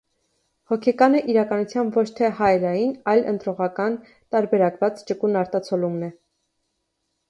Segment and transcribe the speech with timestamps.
[0.69, 4.01] Հոգեկանը իրականության ոչ թե հայելային, այլ ընտրողական,
[4.35, 6.15] տարբերակված, ճկուն արտացոլումն է։